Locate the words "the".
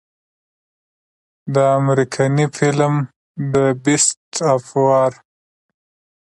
3.53-3.67